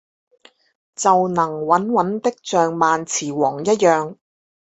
[0.95, 4.17] 就能穩穩的像萬磁王一樣